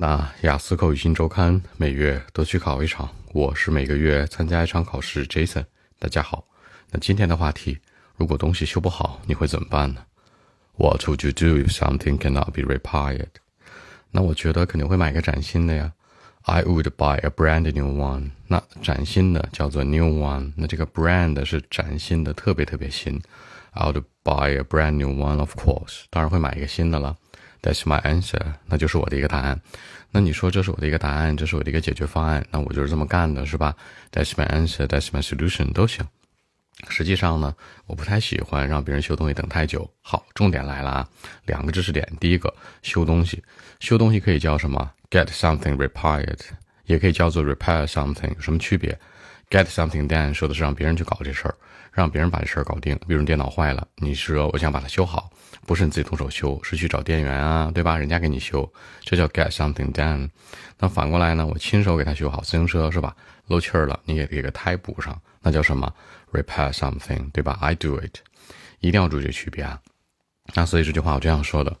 [0.00, 5.26] 那雅思口语新周刊每月都去考一场，我是每个月参加一场考试。
[5.26, 5.66] Jason，
[5.98, 6.42] 大家好。
[6.90, 7.78] 那今天的话题，
[8.16, 10.02] 如果东西修不好，你会怎么办呢
[10.78, 13.28] ？What would you do if something cannot be repaired？
[14.10, 15.92] 那我觉得肯定会买个崭新的呀。
[16.44, 18.30] I would buy a brand new one。
[18.46, 20.54] 那崭新的叫做 new one。
[20.56, 23.20] 那这个 brand 是崭新的，特别特别新。
[23.72, 26.04] I would buy a brand new one，of course。
[26.08, 27.18] 当然会买一个新的了。
[27.62, 29.60] That's my answer，那就是我的一个答案。
[30.10, 33.76] 那你说这是我的一个答案，这是我的一个解决方案，那我就是这么干的，是吧
[34.10, 36.06] ？That's my answer，That's my solution 都行。
[36.88, 37.54] 实际上呢，
[37.86, 39.88] 我不太喜欢让别人修东西等太久。
[40.00, 41.08] 好，重点来了啊，
[41.44, 42.10] 两个知识点。
[42.18, 43.44] 第一个，修东西，
[43.80, 46.38] 修东西可以叫什么？Get something repaired，
[46.86, 48.98] 也可以叫做 repair something，有什么区别
[49.50, 51.54] ？Get something done 说的是让别人去搞这事儿，
[51.92, 52.98] 让别人把这事儿搞定。
[53.06, 55.28] 比如电脑坏了，你说我想把它修好。
[55.66, 57.96] 不是你自己动手修，是去找店员啊，对吧？
[57.96, 60.28] 人家给你修，这叫 get something done。
[60.78, 61.46] 那反过来呢？
[61.46, 63.14] 我亲手给他修好自行车是吧？
[63.46, 65.92] 漏气儿了，你给给个胎补上，那叫什么
[66.32, 68.18] ？repair something，对吧？I do it，
[68.78, 69.78] 一定要注意这区别啊。
[70.54, 71.76] 那所以这句话我这样说的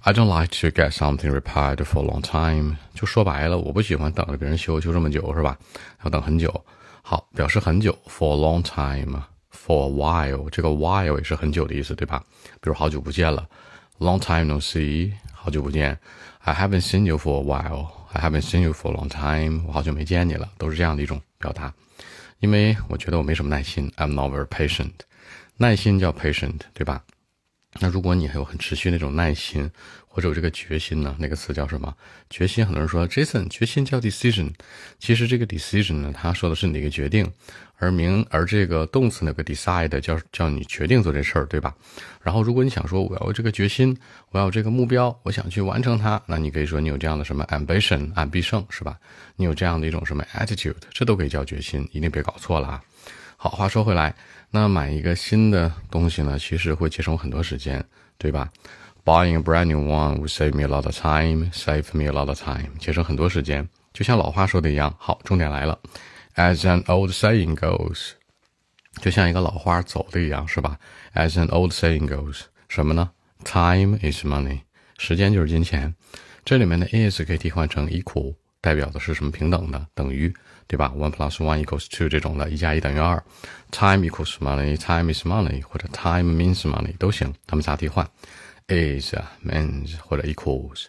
[0.00, 2.76] ：I don't like to get something repaired for a long time。
[2.94, 5.56] 就说白了，我不喜欢等着别人修修这么久是吧？
[6.04, 6.64] 要等很久。
[7.02, 9.22] 好，表示很久，for a long time。
[9.52, 12.24] For a while，这个 while 也是很久的意思，对吧？
[12.60, 13.46] 比如好久不见了
[13.98, 15.98] ，Long time no see，好久不见。
[16.38, 21.72] I haven't seen you for a while，I haven't seen you for a long time，我好久没见你了，都是这样的一种表达。
[22.38, 24.92] 因为我觉得我没什么耐心，I'm not very patient。
[25.56, 27.02] 耐心叫 patient，对吧？
[27.78, 29.70] 那如果你还有很持续那种耐心，
[30.08, 31.14] 或者有这个决心呢？
[31.20, 31.94] 那个词叫什么？
[32.28, 32.66] 决心。
[32.66, 34.50] 很多人说，Jason，决心叫 decision。
[34.98, 37.30] 其实这个 decision 呢，他说的是你的一个决定，
[37.76, 41.72] 而名而这个动词那个 decide 叫叫你决定做这事儿，对吧？
[42.20, 43.96] 然后如果你想说我要这个决心，
[44.30, 48.98] 我要这个目标，我想去完成它，那你可以说你有这样的什么 ambition，安必胜是吧？
[49.36, 52.82] 你有这样的一种什么 attitude，这都可以叫决心，一定别搞错了啊。
[53.42, 54.14] 好，话说回来，
[54.50, 57.82] 那买一个新的东西呢，其实会节省很多时间，
[58.18, 58.52] 对吧
[59.02, 62.26] ？Buying a brand new one will save me a lot of time, save me a lot
[62.26, 63.66] of time，节省很多时间。
[63.94, 65.78] 就像老话说的一样，好，重点来了
[66.34, 68.10] ，As an old saying goes，
[69.00, 70.78] 就像一个老话走的一样，是吧
[71.14, 73.10] ？As an old saying goes，什么呢
[73.44, 74.60] ？Time is money，
[74.98, 75.94] 时间就是金钱。
[76.44, 79.30] 这里面的 is 可以替换成 equal，代表的是什么？
[79.30, 80.32] 平等的，等于。
[80.66, 83.20] 对吧？One plus one equals two 这种的，一加一等于二。
[83.72, 88.08] Time equals money, time is money，或者 time means money 都行，它们仨替换
[88.68, 89.12] ，is
[89.44, 90.84] means 或者 equals。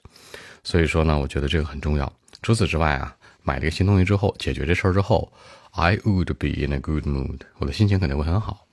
[0.63, 2.13] 所以说呢，我觉得这个很重要。
[2.43, 5.33] 除此之外啊，买了一个新东西之后，解决这事儿之后
[5.71, 8.67] ，I would be in a good mood，我的心情肯定会很好。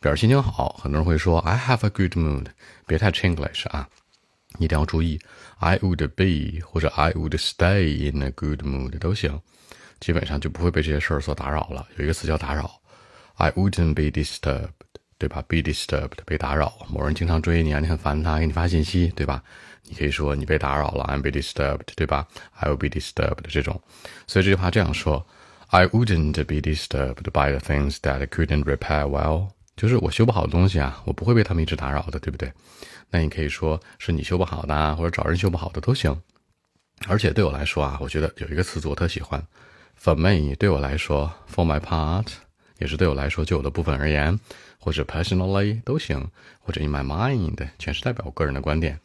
[0.00, 2.46] 表示心情好，很多人会说 I have a good mood，
[2.84, 3.88] 别太 Chinglish 啊，
[4.58, 5.20] 一定要注意
[5.58, 9.40] I would be 或者 I would stay in a good mood 都行。
[10.00, 11.86] 基本上就不会被这些事儿所打扰了。
[11.96, 12.80] 有一个词叫打扰
[13.34, 14.70] ，I wouldn't be disturbed，
[15.18, 16.86] 对吧？Be disturbed，被打扰。
[16.88, 19.42] 某人经常追你啊，你很烦他，给你发信息，对吧？
[19.82, 22.28] 你可以说你被打扰了，I'm be disturbed，对吧
[22.60, 23.80] ？I will be disturbed 这种。
[24.26, 25.26] 所以这句话这样说
[25.68, 29.48] ：I wouldn't be disturbed by the things that couldn't repair well。
[29.78, 32.52] 就是我修不好的东西啊，我不会被他们一直打扰的，对不对？
[33.10, 36.20] 那你可以说是你修不好的，或者找人修不好的都行。
[37.06, 39.40] 而且对我来说啊，我觉得有一个词组我特喜欢。
[40.02, 42.26] For me，对我来说，For my part，
[42.78, 44.36] 也是对我来说，就我的部分而言，
[44.80, 46.28] 或者 personally 都行，
[46.58, 48.98] 或者 in my mind，全是代表我个人的观点。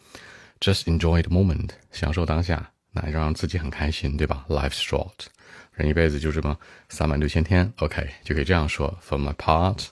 [0.60, 5.28] Just enjoy the moment，享受当下，那让自己很开心，对吧？Life's short，
[5.74, 6.58] 人一辈子就这么
[6.90, 8.98] 三万六千天，OK，就可以这样说。
[9.08, 9.86] For my part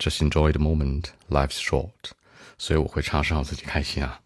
[0.00, 2.12] part，just enjoy the moment，life's short，
[2.58, 4.20] 所以我会尝试让自己开心啊。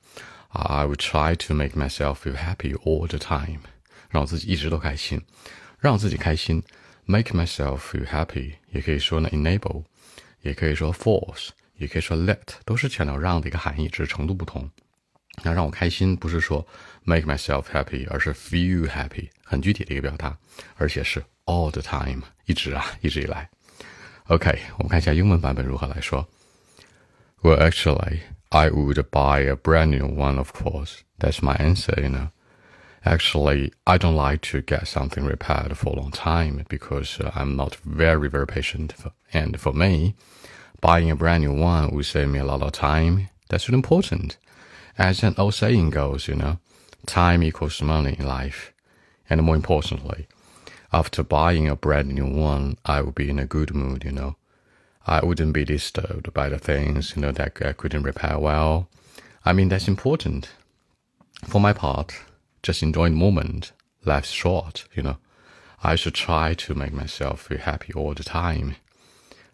[0.48, 3.60] I will try to make myself feel happy all the time，
[4.08, 5.22] 让我自己一直都开心。
[5.78, 6.62] 让自己开心，
[7.06, 9.84] make myself feel happy，也可以说呢 enable，
[10.42, 11.48] 也可以说 force，
[11.78, 14.68] 也可以说 let，都是强调让的一个含义，只是程度不同。
[15.42, 16.66] 那让我开心不是说
[17.04, 20.36] make myself happy，而是 feel happy，很具体的一个表达，
[20.76, 23.48] 而且是 all the time，一直啊，一直以来。
[24.28, 26.26] OK，我们看一下英文版本如何来说。
[27.42, 28.20] Well, actually,
[28.50, 30.98] I would buy a brand new one, of course.
[31.18, 32.28] That's my answer, you know.
[33.02, 37.56] Actually, I don't like to get something repaired for a long time because uh, I'm
[37.56, 38.92] not very, very patient.
[38.92, 40.14] For, and for me,
[40.82, 43.30] buying a brand new one will save me a lot of time.
[43.48, 44.36] That's really important.
[44.98, 46.58] As an old saying goes, you know,
[47.06, 48.72] time equals money in life.
[49.30, 50.26] And more importantly,
[50.94, 54.36] after buying a brand new one, I will be in a good mood, you know.
[55.06, 58.86] I wouldn't be disturbed by the things, you know, that I couldn't repair well.
[59.44, 60.48] I mean, that's important.
[61.48, 62.12] For my part,
[62.62, 63.72] just enjoy the moment.
[64.04, 65.16] Life's short, you know.
[65.82, 68.76] I should try to make myself feel happy all the time.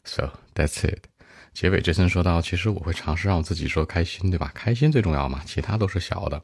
[0.05, 1.09] So that's it.
[1.55, 4.51] 结尾杰森说到：“其实我会尝试让我自己说开心，对吧？
[4.53, 6.43] 开心最重要嘛，其他都是小的，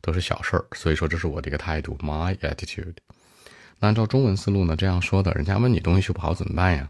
[0.00, 0.64] 都是小事儿。
[0.72, 2.94] 所以说，这是我的一个态度，my attitude。
[3.79, 6.89] 按照中文思路呢，这样说的，人家问你东西修不好怎么办呀？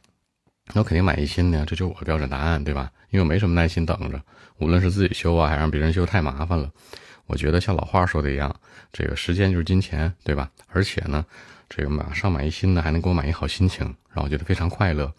[0.74, 2.91] 那我肯定买一新的呀，这就是我的标准答案，对吧？
[3.09, 4.21] 因为我没什么耐心等着，
[4.57, 6.69] 无论是自己修啊，还让别人修，太麻烦了。
[7.27, 8.56] 我觉得像老话说的一样，
[8.91, 10.50] 这个时间就是金钱，对吧？
[10.68, 11.25] 而且呢，
[11.69, 15.12] 这个马上买一新的，还能给我买一好心情，让我觉得非常快乐。”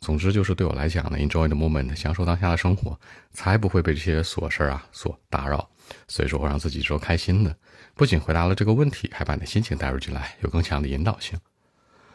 [0.00, 2.98] 总之就是对我来讲呢，enjoy the moment，享受当下的生活，
[3.32, 5.68] 才不会被这些琐事啊所打扰。
[6.08, 7.56] 所以说，我让自己说开心的。
[7.94, 11.38] 不仅回答了这个问题，还把你的心情带入进来，有更强的引导性。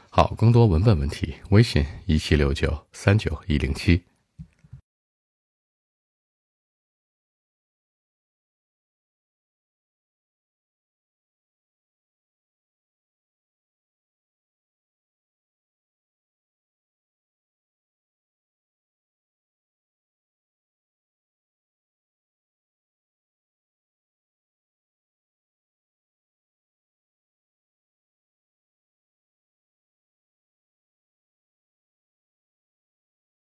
[0.09, 4.03] 好，更多文本问题，微信一七六九三九一零七。